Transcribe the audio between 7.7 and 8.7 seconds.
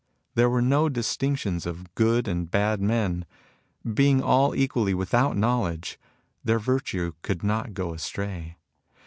go astray.